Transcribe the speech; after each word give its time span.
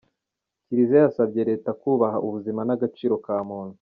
Kiliziya 0.65 1.03
yasabye 1.05 1.41
Leta 1.49 1.69
kubaha 1.81 2.17
ubuzima 2.27 2.61
n’agaciro 2.63 3.15
ka 3.25 3.37
muntu 3.49 3.69